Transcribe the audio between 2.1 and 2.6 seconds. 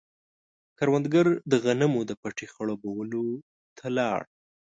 پټي